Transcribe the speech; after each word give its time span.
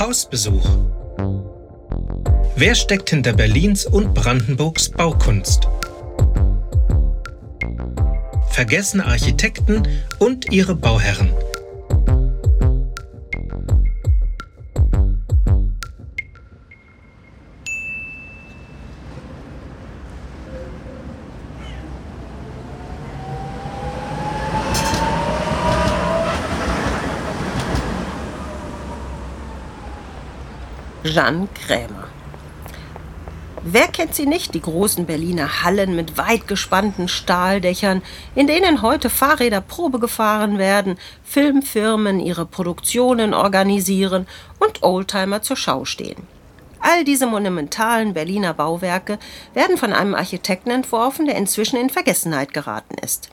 Hausbesuch. 0.00 0.66
Wer 2.56 2.74
steckt 2.74 3.10
hinter 3.10 3.34
Berlins 3.34 3.84
und 3.84 4.14
Brandenburgs 4.14 4.88
Baukunst? 4.88 5.68
Vergessene 8.48 9.04
Architekten 9.04 9.86
und 10.18 10.50
ihre 10.50 10.74
Bauherren. 10.74 11.34
Jeanne 31.10 31.48
Krämer. 31.66 32.08
Wer 33.62 33.88
kennt 33.88 34.14
sie 34.14 34.26
nicht, 34.26 34.54
die 34.54 34.62
großen 34.62 35.04
Berliner 35.04 35.62
Hallen 35.62 35.94
mit 35.94 36.16
weit 36.16 36.48
gespannten 36.48 37.08
Stahldächern, 37.08 38.00
in 38.34 38.46
denen 38.46 38.80
heute 38.80 39.10
Fahrräder 39.10 39.60
Probe 39.60 39.98
gefahren 39.98 40.56
werden, 40.56 40.96
Filmfirmen 41.24 42.20
ihre 42.20 42.46
Produktionen 42.46 43.34
organisieren 43.34 44.26
und 44.60 44.82
Oldtimer 44.82 45.42
zur 45.42 45.56
Schau 45.56 45.84
stehen. 45.84 46.26
All 46.80 47.04
diese 47.04 47.26
monumentalen 47.26 48.14
Berliner 48.14 48.54
Bauwerke 48.54 49.18
werden 49.52 49.76
von 49.76 49.92
einem 49.92 50.14
Architekten 50.14 50.70
entworfen, 50.70 51.26
der 51.26 51.36
inzwischen 51.36 51.76
in 51.76 51.90
Vergessenheit 51.90 52.54
geraten 52.54 52.96
ist. 53.04 53.28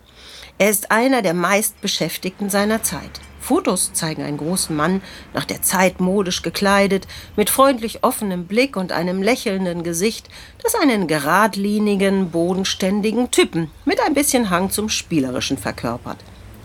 Er 0.58 0.70
ist 0.70 0.92
einer 0.92 1.22
der 1.22 1.36
meistbeschäftigten 1.36 2.50
seiner 2.50 2.84
Zeit. 2.84 3.22
Fotos 3.48 3.94
zeigen 3.94 4.24
einen 4.24 4.36
großen 4.36 4.76
Mann, 4.76 5.02
nach 5.34 5.46
der 5.46 5.62
Zeit 5.62 6.02
modisch 6.02 6.42
gekleidet, 6.42 7.08
mit 7.38 7.50
freundlich 7.50 8.04
offenem 8.04 8.46
Blick 8.46 8.76
und 8.76 8.92
einem 8.92 9.24
lächelnden 9.24 9.84
Gesicht, 9.84 10.28
das 10.62 10.76
einen 10.76 11.08
geradlinigen, 11.08 12.30
bodenständigen 12.30 13.32
Typen 13.32 13.72
mit 13.86 14.02
ein 14.02 14.14
bisschen 14.14 14.50
Hang 14.50 14.70
zum 14.70 14.90
Spielerischen 14.90 15.58
verkörpert. 15.58 16.18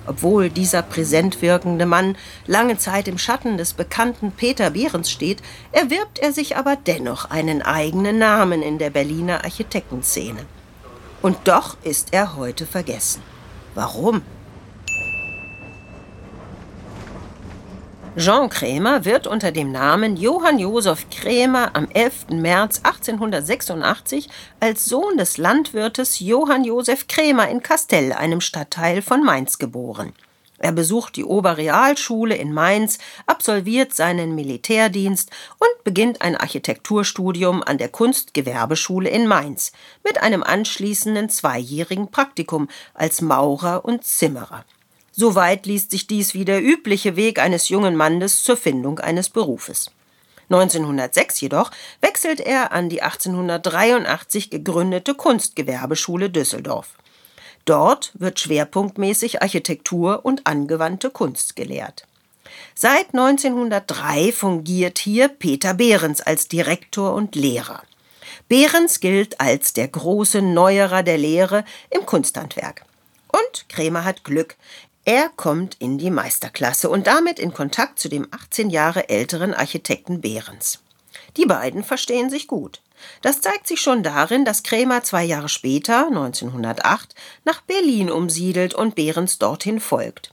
Obwohl 0.09 0.51
dieser 0.51 0.83
präsent 0.83 1.41
wirkende 1.41 1.87
Mann 1.87 2.17
lange 2.49 2.77
Zeit 2.79 3.07
im 3.07 3.17
Schatten 3.17 3.59
des 3.59 3.75
bekannten 3.75 4.33
Peter 4.33 4.71
Behrens 4.71 5.09
steht, 5.09 5.41
erwirbt 5.71 6.19
er 6.19 6.33
sich 6.33 6.57
aber 6.57 6.75
dennoch 6.75 7.31
einen 7.31 7.63
eigenen 7.63 8.19
Namen 8.19 8.61
in 8.61 8.79
der 8.79 8.91
Berliner 8.91 9.45
Architektenszene. 9.45 10.45
Und 11.23 11.37
doch 11.45 11.77
ist 11.85 12.09
er 12.11 12.35
heute 12.35 12.67
vergessen. 12.67 13.23
Warum? 13.77 14.23
Jean 18.15 18.51
Krämer 18.51 19.07
wird 19.07 19.27
unter 19.27 19.53
dem 19.53 19.73
Namen 19.73 20.19
Johann 20.19 20.59
Josef 20.59 21.09
Krämer 21.09 21.75
am 21.75 21.89
11. 21.89 22.27
März 22.29 22.83
1886 22.83 24.29
als 24.61 24.85
Sohn 24.85 25.17
des 25.17 25.39
Landwirtes 25.39 26.21
Johann 26.21 26.63
Josef 26.63 27.07
Krämer 27.07 27.49
in 27.49 27.63
Kastell, 27.63 28.13
einem 28.13 28.43
Stadtteil 28.43 29.01
von 29.01 29.25
Mainz, 29.25 29.57
geboren. 29.57 30.13
Er 30.59 30.73
besucht 30.73 31.17
die 31.17 31.25
Oberrealschule 31.25 32.35
in 32.35 32.53
Mainz, 32.53 32.99
absolviert 33.27 33.95
seinen 33.95 34.35
Militärdienst 34.35 35.31
und 35.59 35.83
beginnt 35.83 36.21
ein 36.21 36.37
Architekturstudium 36.37 37.63
an 37.63 37.79
der 37.79 37.89
Kunstgewerbeschule 37.89 39.09
in 39.09 39.27
Mainz 39.27 39.73
mit 40.05 40.23
einem 40.23 40.43
anschließenden 40.43 41.31
zweijährigen 41.31 42.11
Praktikum 42.11 42.69
als 42.93 43.23
Maurer 43.23 43.87
und 43.87 44.05
Zimmerer. 44.05 44.67
Soweit 45.13 45.67
liest 45.67 45.91
sich 45.91 46.07
dies 46.07 46.33
wie 46.35 46.45
der 46.45 46.63
übliche 46.63 47.17
Weg 47.17 47.39
eines 47.39 47.69
jungen 47.69 47.97
Mannes 47.97 48.43
zur 48.43 48.57
Findung 48.57 48.99
eines 48.99 49.29
Berufes. 49.29 49.91
1906 50.49 51.41
jedoch 51.41 51.71
wechselt 52.01 52.41
er 52.41 52.73
an 52.73 52.89
die 52.89 53.03
1883 53.03 54.51
gegründete 54.51 55.15
Kunstgewerbeschule 55.15 56.31
Düsseldorf. 56.31 56.95
Dort 57.65 58.13
wird 58.15 58.41
schwerpunktmäßig 58.41 59.43
Architektur 59.43 60.25
und 60.25 60.47
angewandte 60.47 61.11
Kunst 61.11 61.57
gelehrt. 61.57 62.07
Seit 62.75 63.15
1903 63.15 64.33
fungiert 64.33 64.99
hier 64.99 65.29
Peter 65.29 65.75
Behrens 65.75 66.21
als 66.21 66.49
Direktor 66.49 67.15
und 67.15 67.35
Lehrer. 67.35 67.83
Behrens 68.49 69.01
gilt 69.01 69.41
als 69.41 69.73
der 69.73 69.89
große 69.89 70.43
Neuerer 70.43 71.03
der 71.03 71.19
Lehre 71.19 71.65
im 71.91 72.05
Kunsthandwerk. 72.05 72.85
Und 73.29 73.69
Krämer 73.69 74.05
hat 74.05 74.25
Glück. 74.25 74.57
Er 75.05 75.31
kommt 75.31 75.77
in 75.81 75.99
die 75.99 76.13
Meisterklasse 76.13 76.89
und 76.89 77.09
damit 77.09 77.41
in 77.41 77.53
Kontakt 77.53 77.99
zu 77.99 78.09
dem 78.09 78.29
18 78.31 78.71
Jahre 78.71 79.09
älteren 79.09 79.53
Architekten 79.53 80.21
Behrens. 80.21 80.79
Die 81.37 81.45
beiden 81.45 81.83
verstehen 81.83 82.31
sich 82.31 82.47
gut. 82.47 82.83
Das 83.21 83.41
zeigt 83.41 83.67
sich 83.67 83.81
schon 83.81 84.05
darin, 84.05 84.45
dass 84.45 84.63
Krämer 84.63 85.03
zwei 85.03 85.25
Jahre 85.25 85.49
später, 85.49 86.07
1908, 86.07 87.17
nach 87.45 87.63
Berlin 87.63 88.13
umsiedelt 88.13 88.75
und 88.75 88.95
Behrens 88.95 89.39
dorthin 89.39 89.81
folgt. 89.81 90.31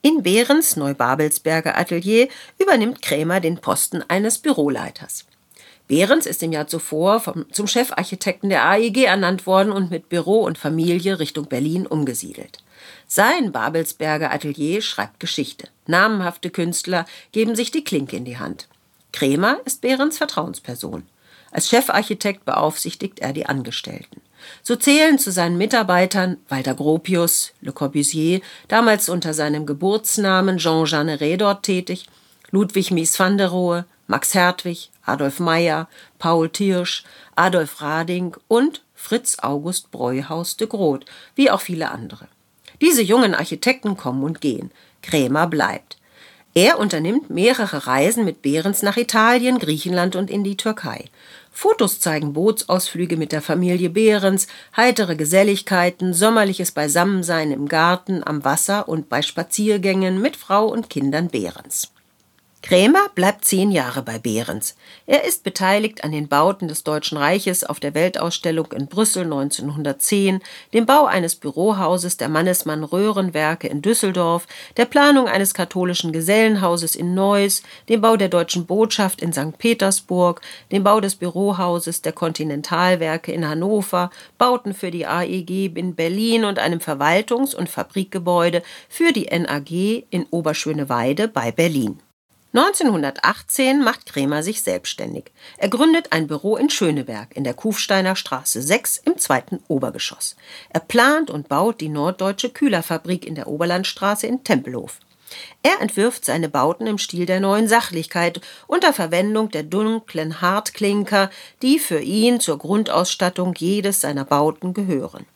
In 0.00 0.22
Behrens 0.22 0.76
Neubabelsberger 0.76 1.76
Atelier 1.76 2.28
übernimmt 2.58 3.02
Krämer 3.02 3.40
den 3.40 3.58
Posten 3.58 4.02
eines 4.08 4.38
Büroleiters. 4.38 5.26
Behrens 5.86 6.24
ist 6.24 6.42
im 6.42 6.52
Jahr 6.52 6.66
zuvor 6.66 7.20
vom, 7.20 7.44
zum 7.52 7.66
Chefarchitekten 7.66 8.48
der 8.48 8.64
AEG 8.64 9.04
ernannt 9.04 9.46
worden 9.46 9.72
und 9.72 9.90
mit 9.90 10.08
Büro 10.08 10.44
und 10.44 10.56
Familie 10.56 11.18
Richtung 11.18 11.46
Berlin 11.46 11.86
umgesiedelt. 11.86 12.62
Sein 13.10 13.52
Babelsberger 13.52 14.30
Atelier 14.30 14.82
schreibt 14.82 15.18
Geschichte. 15.18 15.68
Namenhafte 15.86 16.50
Künstler 16.50 17.06
geben 17.32 17.56
sich 17.56 17.70
die 17.70 17.82
Klinke 17.82 18.16
in 18.16 18.26
die 18.26 18.38
Hand. 18.38 18.68
Kremer 19.12 19.56
ist 19.64 19.80
Behrens 19.80 20.18
Vertrauensperson. 20.18 21.04
Als 21.50 21.70
Chefarchitekt 21.70 22.44
beaufsichtigt 22.44 23.20
er 23.20 23.32
die 23.32 23.46
Angestellten. 23.46 24.20
So 24.62 24.76
zählen 24.76 25.18
zu 25.18 25.32
seinen 25.32 25.56
Mitarbeitern 25.56 26.36
Walter 26.50 26.74
Gropius, 26.74 27.52
Le 27.62 27.72
Corbusier, 27.72 28.42
damals 28.68 29.08
unter 29.08 29.32
seinem 29.32 29.64
Geburtsnamen 29.64 30.58
Jean 30.58 30.84
Jeanneret 30.84 31.40
dort 31.40 31.62
tätig, 31.62 32.06
Ludwig 32.50 32.90
Mies 32.90 33.18
van 33.18 33.38
der 33.38 33.48
Rohe, 33.48 33.86
Max 34.06 34.34
Hertwig, 34.34 34.90
Adolf 35.06 35.40
Meyer, 35.40 35.88
Paul 36.18 36.50
Tirsch, 36.50 37.04
Adolf 37.36 37.80
Rading 37.80 38.36
und 38.48 38.82
Fritz 38.94 39.38
August 39.40 39.90
Breuhaus 39.90 40.58
de 40.58 40.66
Groot, 40.66 41.06
wie 41.34 41.50
auch 41.50 41.62
viele 41.62 41.90
andere. 41.90 42.28
Diese 42.80 43.02
jungen 43.02 43.34
Architekten 43.34 43.96
kommen 43.96 44.22
und 44.22 44.40
gehen. 44.40 44.70
Krämer 45.02 45.46
bleibt. 45.46 45.98
Er 46.54 46.78
unternimmt 46.78 47.30
mehrere 47.30 47.86
Reisen 47.86 48.24
mit 48.24 48.42
Behrens 48.42 48.82
nach 48.82 48.96
Italien, 48.96 49.58
Griechenland 49.58 50.16
und 50.16 50.30
in 50.30 50.42
die 50.42 50.56
Türkei. 50.56 51.04
Fotos 51.52 52.00
zeigen 52.00 52.32
Bootsausflüge 52.32 53.16
mit 53.16 53.32
der 53.32 53.42
Familie 53.42 53.90
Behrens, 53.90 54.46
heitere 54.76 55.16
Geselligkeiten, 55.16 56.14
sommerliches 56.14 56.72
Beisammensein 56.72 57.52
im 57.52 57.68
Garten, 57.68 58.22
am 58.24 58.44
Wasser 58.44 58.88
und 58.88 59.08
bei 59.08 59.22
Spaziergängen 59.22 60.20
mit 60.20 60.36
Frau 60.36 60.66
und 60.66 60.90
Kindern 60.90 61.28
Behrens. 61.28 61.92
Krämer 62.60 63.08
bleibt 63.14 63.44
zehn 63.44 63.70
Jahre 63.70 64.02
bei 64.02 64.18
Behrens. 64.18 64.74
Er 65.06 65.24
ist 65.24 65.44
beteiligt 65.44 66.02
an 66.02 66.10
den 66.10 66.26
Bauten 66.26 66.66
des 66.66 66.82
Deutschen 66.82 67.16
Reiches 67.16 67.62
auf 67.62 67.78
der 67.78 67.94
Weltausstellung 67.94 68.72
in 68.72 68.88
Brüssel 68.88 69.22
1910, 69.22 70.40
dem 70.74 70.84
Bau 70.84 71.06
eines 71.06 71.36
Bürohauses 71.36 72.16
der 72.16 72.28
Mannesmann 72.28 72.82
Röhrenwerke 72.82 73.68
in 73.68 73.80
Düsseldorf, 73.80 74.48
der 74.76 74.86
Planung 74.86 75.28
eines 75.28 75.54
katholischen 75.54 76.12
Gesellenhauses 76.12 76.96
in 76.96 77.14
Neuss, 77.14 77.62
dem 77.88 78.00
Bau 78.00 78.16
der 78.16 78.28
Deutschen 78.28 78.66
Botschaft 78.66 79.22
in 79.22 79.32
St. 79.32 79.56
Petersburg, 79.56 80.40
dem 80.72 80.82
Bau 80.82 81.00
des 81.00 81.14
Bürohauses 81.14 82.02
der 82.02 82.12
Kontinentalwerke 82.12 83.30
in 83.30 83.48
Hannover, 83.48 84.10
Bauten 84.36 84.74
für 84.74 84.90
die 84.90 85.06
AEG 85.06 85.76
in 85.76 85.94
Berlin 85.94 86.44
und 86.44 86.58
einem 86.58 86.80
Verwaltungs- 86.80 87.54
und 87.54 87.68
Fabrikgebäude 87.68 88.62
für 88.88 89.12
die 89.12 89.26
NAG 89.26 89.70
in 90.10 90.26
Oberschöneweide 90.30 91.28
bei 91.28 91.52
Berlin. 91.52 92.00
1918 92.54 93.84
macht 93.84 94.06
Krämer 94.06 94.42
sich 94.42 94.62
selbstständig. 94.62 95.32
Er 95.58 95.68
gründet 95.68 96.12
ein 96.12 96.26
Büro 96.28 96.56
in 96.56 96.70
Schöneberg 96.70 97.36
in 97.36 97.44
der 97.44 97.52
Kufsteiner 97.52 98.16
Straße 98.16 98.62
6 98.62 99.02
im 99.04 99.18
zweiten 99.18 99.62
Obergeschoss. 99.68 100.34
Er 100.70 100.80
plant 100.80 101.30
und 101.30 101.48
baut 101.48 101.82
die 101.82 101.90
norddeutsche 101.90 102.48
Kühlerfabrik 102.48 103.26
in 103.26 103.34
der 103.34 103.48
Oberlandstraße 103.48 104.26
in 104.26 104.44
Tempelhof. 104.44 104.98
Er 105.62 105.82
entwirft 105.82 106.24
seine 106.24 106.48
Bauten 106.48 106.86
im 106.86 106.96
Stil 106.96 107.26
der 107.26 107.40
neuen 107.40 107.68
Sachlichkeit 107.68 108.40
unter 108.66 108.94
Verwendung 108.94 109.50
der 109.50 109.62
dunklen 109.62 110.40
Hartklinker, 110.40 111.28
die 111.60 111.78
für 111.78 112.00
ihn 112.00 112.40
zur 112.40 112.56
Grundausstattung 112.56 113.54
jedes 113.58 114.00
seiner 114.00 114.24
Bauten 114.24 114.72
gehören. 114.72 115.26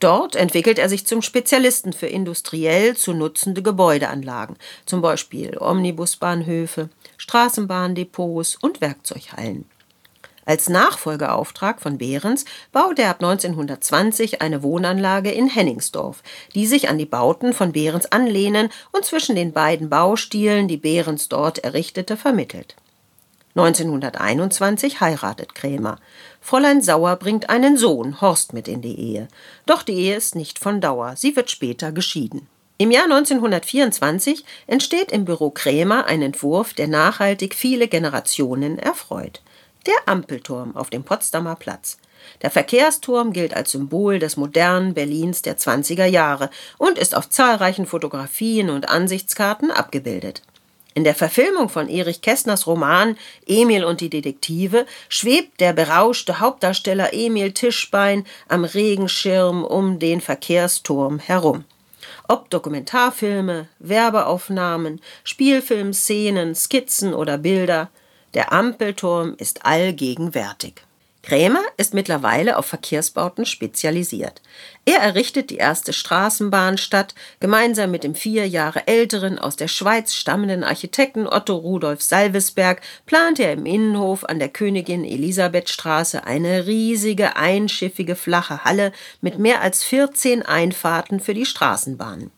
Dort 0.00 0.36
entwickelt 0.36 0.78
er 0.78 0.88
sich 0.88 1.06
zum 1.06 1.22
Spezialisten 1.22 1.92
für 1.92 2.06
industriell 2.06 2.96
zu 2.96 3.12
nutzende 3.12 3.62
Gebäudeanlagen, 3.62 4.56
zum 4.84 5.00
Beispiel 5.00 5.56
Omnibusbahnhöfe, 5.58 6.90
Straßenbahndepots 7.16 8.56
und 8.56 8.80
Werkzeughallen. 8.80 9.64
Als 10.46 10.68
Nachfolgeauftrag 10.68 11.82
von 11.82 11.98
Behrens 11.98 12.44
baut 12.70 13.00
er 13.00 13.10
ab 13.10 13.16
1920 13.20 14.42
eine 14.42 14.62
Wohnanlage 14.62 15.32
in 15.32 15.48
Henningsdorf, 15.48 16.22
die 16.54 16.68
sich 16.68 16.88
an 16.88 16.98
die 16.98 17.04
Bauten 17.04 17.52
von 17.52 17.72
Behrens 17.72 18.12
anlehnen 18.12 18.68
und 18.92 19.04
zwischen 19.04 19.34
den 19.34 19.52
beiden 19.52 19.90
Baustilen, 19.90 20.68
die 20.68 20.76
Behrens 20.76 21.28
dort 21.28 21.58
errichtete, 21.58 22.16
vermittelt. 22.16 22.76
1921 23.56 25.00
heiratet 25.00 25.54
Krämer. 25.54 25.98
Fräulein 26.42 26.82
Sauer 26.82 27.16
bringt 27.16 27.48
einen 27.48 27.78
Sohn, 27.78 28.20
Horst, 28.20 28.52
mit 28.52 28.68
in 28.68 28.82
die 28.82 29.00
Ehe. 29.00 29.28
Doch 29.64 29.82
die 29.82 29.94
Ehe 29.94 30.14
ist 30.14 30.34
nicht 30.34 30.58
von 30.58 30.82
Dauer, 30.82 31.14
sie 31.16 31.36
wird 31.36 31.50
später 31.50 31.90
geschieden. 31.90 32.46
Im 32.76 32.90
Jahr 32.90 33.04
1924 33.04 34.44
entsteht 34.66 35.10
im 35.10 35.24
Büro 35.24 35.48
Krämer 35.48 36.04
ein 36.04 36.20
Entwurf, 36.20 36.74
der 36.74 36.88
nachhaltig 36.88 37.54
viele 37.54 37.88
Generationen 37.88 38.78
erfreut. 38.78 39.40
Der 39.86 39.94
Ampelturm 40.04 40.76
auf 40.76 40.90
dem 40.90 41.02
Potsdamer 41.02 41.56
Platz. 41.56 41.96
Der 42.42 42.50
Verkehrsturm 42.50 43.32
gilt 43.32 43.54
als 43.54 43.70
Symbol 43.70 44.18
des 44.18 44.36
modernen 44.36 44.92
Berlins 44.92 45.40
der 45.40 45.56
20er 45.56 46.04
Jahre 46.04 46.50
und 46.76 46.98
ist 46.98 47.14
auf 47.14 47.30
zahlreichen 47.30 47.86
Fotografien 47.86 48.68
und 48.68 48.90
Ansichtskarten 48.90 49.70
abgebildet. 49.70 50.42
In 50.96 51.04
der 51.04 51.14
Verfilmung 51.14 51.68
von 51.68 51.90
Erich 51.90 52.22
Kästners 52.22 52.66
Roman 52.66 53.18
Emil 53.46 53.84
und 53.84 54.00
die 54.00 54.08
Detektive 54.08 54.86
schwebt 55.10 55.60
der 55.60 55.74
berauschte 55.74 56.40
Hauptdarsteller 56.40 57.12
Emil 57.12 57.52
Tischbein 57.52 58.24
am 58.48 58.64
Regenschirm 58.64 59.62
um 59.62 59.98
den 59.98 60.22
Verkehrsturm 60.22 61.18
herum. 61.18 61.64
Ob 62.28 62.48
Dokumentarfilme, 62.48 63.68
Werbeaufnahmen, 63.78 65.02
Spielfilmszenen, 65.22 66.54
Skizzen 66.54 67.12
oder 67.12 67.36
Bilder, 67.36 67.90
der 68.32 68.54
Ampelturm 68.54 69.34
ist 69.36 69.66
allgegenwärtig. 69.66 70.76
Krämer 71.26 71.62
ist 71.76 71.92
mittlerweile 71.92 72.56
auf 72.56 72.66
Verkehrsbauten 72.66 73.46
spezialisiert. 73.46 74.42
Er 74.84 75.00
errichtet 75.00 75.50
die 75.50 75.56
erste 75.56 75.92
Straßenbahnstadt. 75.92 77.16
Gemeinsam 77.40 77.90
mit 77.90 78.04
dem 78.04 78.14
vier 78.14 78.46
Jahre 78.46 78.86
älteren, 78.86 79.36
aus 79.36 79.56
der 79.56 79.66
Schweiz 79.66 80.14
stammenden 80.14 80.62
Architekten 80.62 81.26
Otto 81.26 81.56
Rudolf 81.56 82.00
Salvesberg 82.00 82.80
plant 83.06 83.40
er 83.40 83.52
im 83.52 83.66
Innenhof 83.66 84.22
an 84.24 84.38
der 84.38 84.50
Königin 84.50 85.04
Elisabethstraße 85.04 86.22
eine 86.22 86.68
riesige, 86.68 87.34
einschiffige, 87.34 88.14
flache 88.14 88.62
Halle 88.62 88.92
mit 89.20 89.40
mehr 89.40 89.62
als 89.62 89.82
14 89.82 90.42
Einfahrten 90.42 91.18
für 91.18 91.34
die 91.34 91.46
Straßenbahn. 91.46 92.30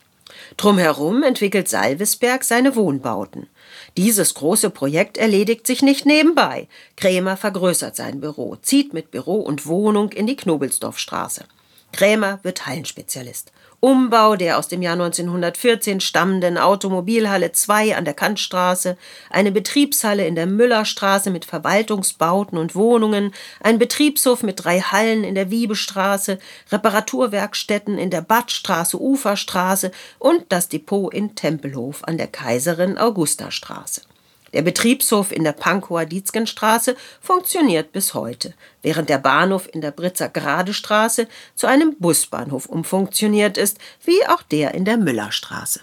Drumherum 0.56 1.22
entwickelt 1.24 1.68
Salvesberg 1.68 2.42
seine 2.42 2.74
Wohnbauten. 2.74 3.48
Dieses 3.96 4.34
große 4.34 4.70
Projekt 4.70 5.16
erledigt 5.16 5.66
sich 5.66 5.82
nicht 5.82 6.06
nebenbei. 6.06 6.68
Krämer 6.96 7.36
vergrößert 7.36 7.96
sein 7.96 8.20
Büro, 8.20 8.56
zieht 8.56 8.92
mit 8.92 9.10
Büro 9.10 9.36
und 9.36 9.66
Wohnung 9.66 10.12
in 10.12 10.26
die 10.26 10.36
Knobelsdorfstraße. 10.36 11.44
Krämer 11.92 12.40
wird 12.42 12.66
Hallenspezialist. 12.66 13.52
Umbau 13.80 14.34
der 14.34 14.58
aus 14.58 14.66
dem 14.66 14.82
Jahr 14.82 14.94
1914 14.94 16.00
stammenden 16.00 16.58
Automobilhalle 16.58 17.52
2 17.52 17.96
an 17.96 18.04
der 18.04 18.14
Kantstraße, 18.14 18.96
eine 19.30 19.52
Betriebshalle 19.52 20.26
in 20.26 20.34
der 20.34 20.46
Müllerstraße 20.46 21.30
mit 21.30 21.44
Verwaltungsbauten 21.44 22.58
und 22.58 22.74
Wohnungen, 22.74 23.32
ein 23.60 23.78
Betriebshof 23.78 24.42
mit 24.42 24.64
drei 24.64 24.80
Hallen 24.80 25.22
in 25.22 25.36
der 25.36 25.52
Wiebestraße, 25.52 26.40
Reparaturwerkstätten 26.72 27.98
in 27.98 28.10
der 28.10 28.22
Badstraße, 28.22 29.00
Uferstraße 29.00 29.92
und 30.18 30.46
das 30.48 30.68
Depot 30.68 31.14
in 31.14 31.36
Tempelhof 31.36 32.02
an 32.02 32.18
der 32.18 32.26
Kaiserin 32.26 32.98
Augusta 32.98 33.52
Straße. 33.52 34.00
Der 34.52 34.62
Betriebshof 34.62 35.30
in 35.32 35.44
der 35.44 35.52
Pankower 35.52 36.06
Dietzgenstraße 36.06 36.96
funktioniert 37.20 37.92
bis 37.92 38.14
heute, 38.14 38.54
während 38.82 39.08
der 39.08 39.18
Bahnhof 39.18 39.68
in 39.72 39.80
der 39.80 39.90
Britzer 39.90 40.28
Gradestraße 40.28 41.28
zu 41.54 41.66
einem 41.66 41.96
Busbahnhof 41.98 42.66
umfunktioniert 42.66 43.58
ist, 43.58 43.78
wie 44.04 44.26
auch 44.28 44.42
der 44.42 44.74
in 44.74 44.84
der 44.84 44.96
Müllerstraße. 44.96 45.80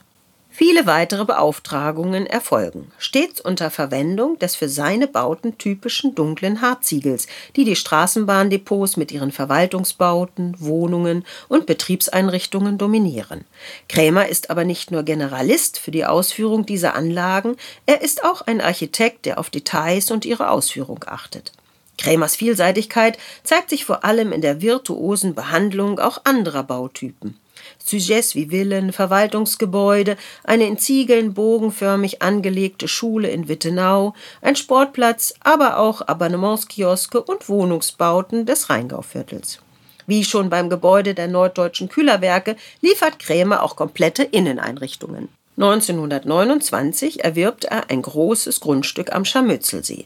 Viele 0.58 0.86
weitere 0.86 1.26
Beauftragungen 1.26 2.26
erfolgen, 2.26 2.90
stets 2.98 3.42
unter 3.42 3.70
Verwendung 3.70 4.40
des 4.40 4.56
für 4.56 4.70
seine 4.70 5.06
Bauten 5.06 5.58
typischen 5.58 6.16
dunklen 6.16 6.62
Hartziegels, 6.62 7.28
die 7.58 7.66
die 7.66 7.76
Straßenbahndepots 7.76 8.96
mit 8.96 9.12
ihren 9.12 9.34
Verwaltungsbauten, 9.34 10.56
Wohnungen 10.60 11.26
und 11.50 11.66
Betriebseinrichtungen 11.66 12.78
dominieren. 12.78 13.44
Krämer 13.90 14.30
ist 14.30 14.50
aber 14.50 14.64
nicht 14.64 14.92
nur 14.92 15.04
Generalist 15.04 15.78
für 15.78 15.92
die 15.92 16.06
Ausführung 16.06 16.66
dieser 16.66 16.96
Anlagen, 16.96 17.58
er 17.86 18.02
ist 18.02 18.24
auch 18.24 18.40
ein 18.40 18.62
Architekt, 18.62 19.26
der 19.26 19.40
auf 19.40 19.50
Details 19.50 20.10
und 20.10 20.24
ihre 20.24 20.50
Ausführung 20.50 21.04
achtet. 21.06 21.52
Krämers 21.98 22.38
Vielseitigkeit 22.38 23.18
zeigt 23.44 23.70
sich 23.70 23.84
vor 23.84 24.06
allem 24.06 24.32
in 24.32 24.40
der 24.40 24.62
virtuosen 24.62 25.36
Behandlung 25.36 26.00
auch 26.00 26.22
anderer 26.24 26.64
Bautypen. 26.64 27.38
Sujets 27.78 28.36
wie 28.36 28.48
Villen, 28.48 28.92
Verwaltungsgebäude, 28.94 30.18
eine 30.44 30.68
in 30.68 30.78
Ziegeln 30.78 31.34
bogenförmig 31.34 32.22
angelegte 32.22 32.88
Schule 32.88 33.30
in 33.30 33.48
Wittenau, 33.48 34.14
ein 34.42 34.56
Sportplatz, 34.56 35.34
aber 35.42 35.78
auch 35.78 36.08
Abonnementskioske 36.08 37.22
und 37.22 37.50
Wohnungsbauten 37.50 38.46
des 38.46 38.70
Rheingauviertels. 38.70 39.60
Wie 40.08 40.24
schon 40.24 40.50
beim 40.50 40.70
Gebäude 40.70 41.14
der 41.14 41.28
Norddeutschen 41.28 41.90
Kühlerwerke 41.90 42.56
liefert 42.82 43.20
Krämer 43.20 43.64
auch 43.64 43.76
komplette 43.76 44.24
Inneneinrichtungen. 44.24 45.30
1929 45.58 47.24
erwirbt 47.24 47.66
er 47.66 47.90
ein 47.90 48.02
großes 48.02 48.60
Grundstück 48.60 49.14
am 49.14 49.24
Scharmützelsee. 49.24 50.06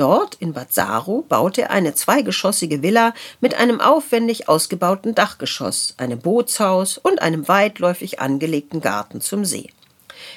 Dort, 0.00 0.36
in 0.36 0.54
Bad 0.54 0.72
Saro, 0.72 1.26
baute 1.28 1.60
er 1.60 1.70
eine 1.72 1.92
zweigeschossige 1.92 2.82
Villa 2.82 3.12
mit 3.42 3.54
einem 3.54 3.82
aufwendig 3.82 4.48
ausgebauten 4.48 5.14
Dachgeschoss, 5.14 5.92
einem 5.98 6.18
Bootshaus 6.20 6.96
und 6.96 7.20
einem 7.20 7.48
weitläufig 7.48 8.18
angelegten 8.18 8.80
Garten 8.80 9.20
zum 9.20 9.44
See. 9.44 9.68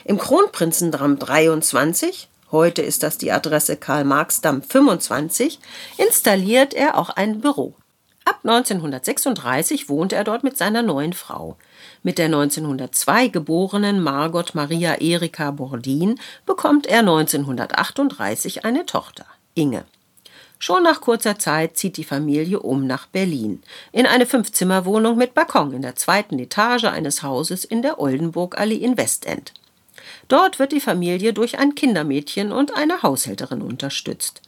Im 0.04 0.18
Kronprinzendamm 0.18 1.18
23, 1.18 2.28
heute 2.52 2.82
ist 2.82 3.04
das 3.04 3.18
die 3.18 3.32
Adresse 3.32 3.78
Karl-Marx-Damm 3.78 4.64
25, 4.64 5.62
installiert 5.96 6.74
er 6.74 6.98
auch 6.98 7.12
ein 7.12 7.40
Büro. 7.40 7.74
Ab 8.26 8.40
1936 8.44 9.88
wohnte 9.88 10.18
er 10.18 10.26
dort 10.26 10.44
mit 10.44 10.58
seiner 10.58 10.82
neuen 10.82 11.14
Frau. 11.14 11.56
Mit 12.04 12.18
der 12.18 12.26
1902 12.26 13.30
geborenen 13.30 14.04
Margot 14.04 14.56
Maria 14.56 14.96
Erika 14.96 15.52
Bordin 15.52 16.20
bekommt 16.46 16.86
er 16.86 17.00
1938 17.00 18.66
eine 18.66 18.86
Tochter. 18.86 19.26
Inge. 19.56 19.86
Schon 20.60 20.84
nach 20.84 21.02
kurzer 21.02 21.38
Zeit 21.38 21.76
zieht 21.78 21.98
die 21.98 22.04
Familie 22.04 22.60
um 22.60 22.88
nach 22.88 23.08
Berlin, 23.08 23.62
in 23.92 24.06
eine 24.06 24.26
Fünfzimmerwohnung 24.26 25.18
mit 25.18 25.34
Balkon 25.34 25.74
in 25.74 25.82
der 25.82 25.96
zweiten 25.96 26.40
Etage 26.40 26.86
eines 26.86 27.22
Hauses 27.22 27.66
in 27.66 27.82
der 27.82 28.00
Oldenburgallee 28.00 28.78
in 28.78 28.96
Westend. 28.96 29.54
Dort 30.30 30.60
wird 30.60 30.72
die 30.72 30.80
Familie 30.80 31.34
durch 31.34 31.60
ein 31.60 31.76
Kindermädchen 31.76 32.52
und 32.52 32.76
eine 32.76 33.04
Haushälterin 33.04 33.62
unterstützt. 33.62 34.42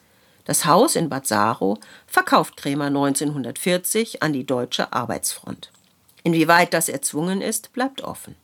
Das 0.46 0.66
Haus 0.66 0.96
in 0.96 1.10
Bad 1.10 1.28
Saro 1.28 1.80
verkauft 2.08 2.56
Krämer 2.56 2.86
1940 2.86 4.24
an 4.24 4.32
die 4.32 4.46
Deutsche 4.46 4.94
Arbeitsfront. 4.94 5.72
Inwieweit 6.24 6.74
das 6.74 6.88
erzwungen 6.88 7.42
ist, 7.42 7.74
bleibt 7.74 8.02
offen. 8.02 8.36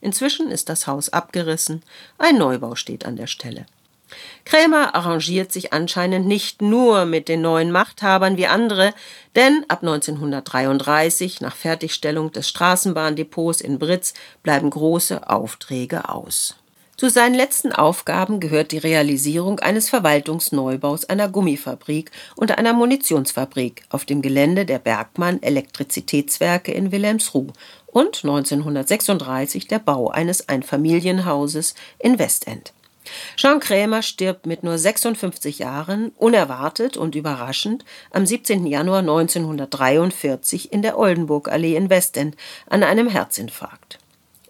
Inzwischen 0.00 0.50
ist 0.50 0.68
das 0.68 0.86
Haus 0.86 1.08
abgerissen, 1.08 1.82
ein 2.18 2.36
Neubau 2.36 2.74
steht 2.74 3.06
an 3.06 3.16
der 3.16 3.28
Stelle. 3.28 3.66
Krämer 4.44 4.94
arrangiert 4.94 5.52
sich 5.52 5.72
anscheinend 5.72 6.26
nicht 6.26 6.60
nur 6.60 7.04
mit 7.06 7.28
den 7.28 7.40
neuen 7.40 7.72
Machthabern 7.72 8.36
wie 8.36 8.46
andere, 8.46 8.92
denn 9.34 9.64
ab 9.68 9.82
1933, 9.82 11.40
nach 11.40 11.56
Fertigstellung 11.56 12.30
des 12.30 12.48
Straßenbahndepots 12.48 13.60
in 13.60 13.78
Britz, 13.78 14.14
bleiben 14.42 14.70
große 14.70 15.28
Aufträge 15.28 16.08
aus. 16.08 16.56
Zu 16.96 17.10
seinen 17.10 17.34
letzten 17.34 17.72
Aufgaben 17.72 18.38
gehört 18.38 18.70
die 18.70 18.78
Realisierung 18.78 19.58
eines 19.58 19.88
Verwaltungsneubaus 19.88 21.04
einer 21.06 21.28
Gummifabrik 21.28 22.12
und 22.36 22.56
einer 22.56 22.72
Munitionsfabrik 22.72 23.82
auf 23.88 24.04
dem 24.04 24.22
Gelände 24.22 24.64
der 24.64 24.78
Bergmann 24.78 25.42
Elektrizitätswerke 25.42 26.70
in 26.70 26.92
Wilhelmsruh 26.92 27.48
und 27.86 28.22
1936 28.22 29.66
der 29.66 29.80
Bau 29.80 30.10
eines 30.10 30.48
Einfamilienhauses 30.48 31.74
in 31.98 32.20
Westend. 32.20 32.72
Jean 33.36 33.60
Krämer 33.60 34.02
stirbt 34.02 34.46
mit 34.46 34.62
nur 34.62 34.78
56 34.78 35.58
Jahren, 35.58 36.12
unerwartet 36.16 36.96
und 36.96 37.14
überraschend, 37.14 37.84
am 38.10 38.26
17. 38.26 38.66
Januar 38.66 39.00
1943 39.00 40.72
in 40.72 40.82
der 40.82 40.98
Oldenburgallee 40.98 41.76
in 41.76 41.90
Westend 41.90 42.36
an 42.68 42.82
einem 42.82 43.08
Herzinfarkt. 43.08 43.98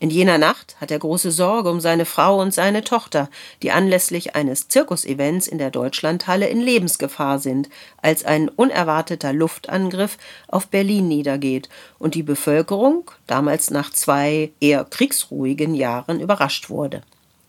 In 0.01 0.11
jener 0.11 0.39
Nacht 0.39 0.77
hat 0.83 0.91
er 0.91 0.99
große 0.99 1.31
Sorge 1.31 1.71
um 1.71 1.81
seine 1.81 2.05
Frau 2.05 2.39
und 2.39 2.53
seine 2.53 2.85
Tochter, 2.85 3.31
die 3.63 3.71
anlässlich 3.71 4.35
eines 4.35 4.69
Zirkusevents 4.69 5.47
in 5.47 5.57
der 5.57 5.71
Deutschlandhalle 5.71 6.49
in 6.49 6.61
Lebensgefahr 6.61 7.39
sind, 7.39 7.71
als 8.03 8.25
ein 8.25 8.51
unerwarteter 8.51 9.33
Luftangriff 9.33 10.19
auf 10.49 10.67
Berlin 10.67 11.09
niedergeht 11.09 11.71
und 11.99 12.15
die 12.17 12.23
Bevölkerung, 12.23 13.11
damals 13.27 13.71
nach 13.71 13.91
zwei 13.93 14.51
eher 14.61 14.85
kriegsruhigen 14.85 15.75
Jahren, 15.75 16.21
überrascht 16.21 16.69
wurde. 16.69 17.03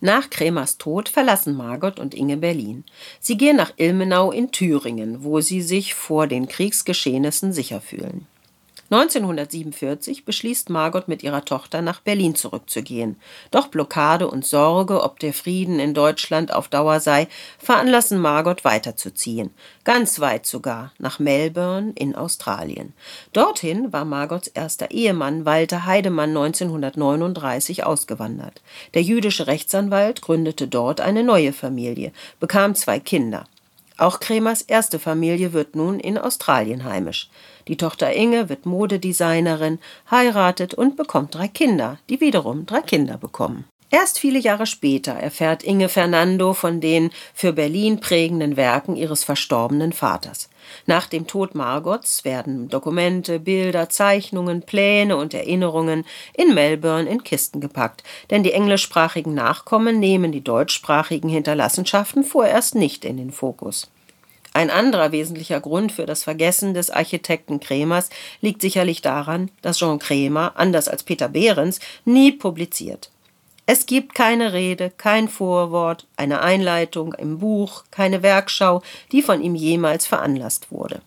Nach 0.05 0.29
Krämers 0.29 0.77
Tod 0.77 1.09
verlassen 1.09 1.55
Margot 1.55 1.99
und 1.99 2.13
Inge 2.13 2.37
Berlin. 2.37 2.83
Sie 3.19 3.37
gehen 3.37 3.55
nach 3.55 3.73
Ilmenau 3.77 4.31
in 4.31 4.51
Thüringen, 4.51 5.23
wo 5.23 5.41
sie 5.41 5.63
sich 5.63 5.95
vor 5.95 6.27
den 6.27 6.47
Kriegsgeschehnissen 6.47 7.53
sicher 7.53 7.81
fühlen. 7.81 8.27
1947 8.91 10.25
beschließt 10.25 10.69
Margot 10.69 11.07
mit 11.07 11.23
ihrer 11.23 11.43
Tochter 11.43 11.81
nach 11.81 12.01
Berlin 12.01 12.35
zurückzugehen. 12.35 13.15
Doch 13.49 13.67
Blockade 13.69 14.27
und 14.27 14.45
Sorge, 14.45 15.01
ob 15.01 15.19
der 15.19 15.33
Frieden 15.33 15.79
in 15.79 15.95
Deutschland 15.95 16.53
auf 16.53 16.67
Dauer 16.67 16.99
sei, 16.99 17.27
veranlassen 17.57 18.19
Margot 18.19 18.63
weiterzuziehen. 18.63 19.49
Ganz 19.85 20.19
weit 20.19 20.45
sogar, 20.45 20.91
nach 20.99 21.17
Melbourne 21.17 21.93
in 21.95 22.15
Australien. 22.15 22.93
Dorthin 23.33 23.91
war 23.91 24.05
Margots 24.05 24.49
erster 24.49 24.91
Ehemann 24.91 25.45
Walter 25.45 25.87
Heidemann 25.87 26.29
1939 26.29 27.83
ausgewandert. 27.83 28.61
Der 28.93 29.01
jüdische 29.01 29.47
Rechtsanwalt 29.47 30.21
gründete 30.21 30.67
dort 30.67 31.01
eine 31.01 31.23
neue 31.23 31.53
Familie, 31.53 32.11
bekam 32.39 32.75
zwei 32.75 32.99
Kinder. 32.99 33.47
Auch 33.97 34.19
Kremers 34.19 34.61
erste 34.61 34.99
Familie 34.99 35.53
wird 35.53 35.75
nun 35.75 35.99
in 35.99 36.17
Australien 36.17 36.83
heimisch. 36.83 37.29
Die 37.67 37.77
Tochter 37.77 38.13
Inge 38.13 38.49
wird 38.49 38.65
Modedesignerin, 38.65 39.79
heiratet 40.11 40.73
und 40.73 40.95
bekommt 40.95 41.33
drei 41.33 41.47
Kinder, 41.47 41.97
die 42.09 42.21
wiederum 42.21 42.65
drei 42.65 42.81
Kinder 42.81 43.17
bekommen. 43.17 43.65
Erst 43.91 44.19
viele 44.19 44.39
Jahre 44.39 44.65
später 44.65 45.13
erfährt 45.13 45.63
Inge 45.63 45.89
Fernando 45.89 46.53
von 46.53 46.81
den 46.81 47.11
für 47.33 47.53
Berlin 47.53 47.99
prägenden 47.99 48.57
Werken 48.57 48.95
ihres 48.95 49.23
verstorbenen 49.23 49.93
Vaters. 49.93 50.49
Nach 50.85 51.07
dem 51.07 51.27
Tod 51.27 51.55
Margots 51.55 52.25
werden 52.25 52.67
Dokumente, 52.67 53.39
Bilder, 53.39 53.87
Zeichnungen, 53.87 54.63
Pläne 54.63 55.15
und 55.15 55.33
Erinnerungen 55.33 56.03
in 56.33 56.53
Melbourne 56.53 57.09
in 57.09 57.23
Kisten 57.23 57.61
gepackt, 57.61 58.03
denn 58.31 58.43
die 58.43 58.51
englischsprachigen 58.51 59.33
Nachkommen 59.33 59.99
nehmen 59.99 60.31
die 60.31 60.43
deutschsprachigen 60.43 61.29
Hinterlassenschaften 61.29 62.23
vorerst 62.23 62.75
nicht 62.75 63.05
in 63.05 63.17
den 63.17 63.31
Fokus. 63.31 63.89
Ein 64.55 64.69
anderer 64.69 65.11
wesentlicher 65.11 65.59
Grund 65.59 65.91
für 65.91 66.05
das 66.05 66.23
Vergessen 66.23 66.73
des 66.73 66.89
Architekten 66.89 67.59
Kremers 67.59 68.09
liegt 68.39 68.61
sicherlich 68.61 69.01
daran, 69.01 69.51
dass 69.61 69.79
Jean 69.79 69.99
Kremer, 69.99 70.53
anders 70.55 70.87
als 70.87 71.03
Peter 71.03 71.27
Behrens, 71.27 71.81
nie 72.05 72.31
publiziert. 72.31 73.11
Es 73.65 73.85
gibt 73.85 74.15
keine 74.15 74.53
Rede, 74.53 74.93
kein 74.95 75.27
Vorwort, 75.27 76.07
eine 76.15 76.39
Einleitung 76.39 77.13
im 77.15 77.39
Buch, 77.39 77.83
keine 77.91 78.23
Werkschau, 78.23 78.81
die 79.11 79.21
von 79.21 79.41
ihm 79.41 79.55
jemals 79.55 80.07
veranlasst 80.07 80.71
wurde. 80.71 81.01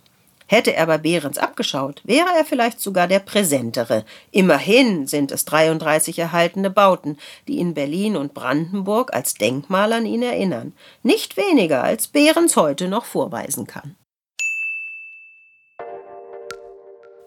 Hätte 0.50 0.74
er 0.74 0.86
bei 0.86 0.96
Behrens 0.96 1.36
abgeschaut, 1.36 2.00
wäre 2.04 2.30
er 2.34 2.44
vielleicht 2.44 2.80
sogar 2.80 3.06
der 3.06 3.18
Präsentere. 3.18 4.06
Immerhin 4.30 5.06
sind 5.06 5.30
es 5.30 5.44
33 5.44 6.18
erhaltene 6.18 6.70
Bauten, 6.70 7.18
die 7.46 7.58
in 7.58 7.74
Berlin 7.74 8.16
und 8.16 8.32
Brandenburg 8.32 9.12
als 9.12 9.34
Denkmal 9.34 9.92
an 9.92 10.06
ihn 10.06 10.22
erinnern. 10.22 10.72
Nicht 11.02 11.36
weniger, 11.36 11.84
als 11.84 12.06
Behrens 12.06 12.56
heute 12.56 12.88
noch 12.88 13.04
vorweisen 13.04 13.66
kann. 13.66 13.94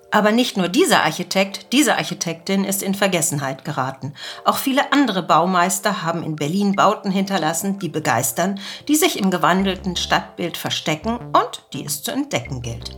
Aber 0.10 0.32
nicht 0.32 0.58
nur 0.58 0.68
dieser 0.68 1.04
Architekt, 1.04 1.72
diese 1.72 1.98
Architektin 1.98 2.66
ist 2.66 2.82
in 2.82 2.96
Vergessenheit 2.96 3.63
geraten. 3.63 4.13
Auch 4.44 4.58
viele 4.58 4.92
andere 4.92 5.24
Baumeister 5.24 6.01
haben 6.01 6.24
in 6.24 6.36
Berlin 6.36 6.75
Bauten 6.75 7.12
hinterlassen, 7.12 7.78
die 7.78 7.88
begeistern, 7.88 8.60
die 8.88 8.96
sich 8.96 9.18
im 9.20 9.30
gewandelten 9.30 9.96
Stadtbild 9.96 10.58
verstecken 10.58 11.18
und 11.18 11.63
die 11.72 11.86
es 11.86 12.04
zu 12.04 12.12
entdecken 12.12 12.62
gilt. 12.62 12.98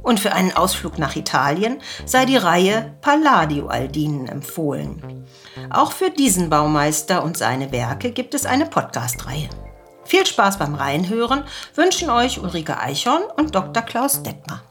Und 0.03 0.19
für 0.19 0.33
einen 0.33 0.57
Ausflug 0.57 0.99
nach 0.99 1.15
Italien 1.15 1.81
sei 2.05 2.25
die 2.25 2.37
Reihe 2.37 2.97
Palladio 3.03 3.69
Aldinen 3.69 4.27
empfohlen. 4.27 5.29
Auch 5.71 5.93
für 5.93 6.11
diesen 6.11 6.51
Baumeister 6.51 7.23
und 7.23 7.37
seine 7.37 7.71
Werke 7.71 8.11
gibt 8.11 8.35
es 8.35 8.47
eine 8.47 8.67
Podcast-Reihe. 8.67 9.49
Viel 10.05 10.27
Spaß 10.27 10.59
beim 10.59 10.75
Reinhören 10.75 11.45
wünschen 11.75 12.11
euch 12.11 12.41
Ulrike 12.41 12.79
Eichhorn 12.79 13.23
und 13.37 13.55
Dr. 13.55 13.83
Klaus 13.83 14.23
Detmer. 14.23 14.63